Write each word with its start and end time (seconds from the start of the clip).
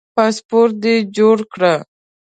پاسپورټ 0.15 0.71
دي 0.83 0.95
جوړ 1.17 1.37
کړه 1.53 1.73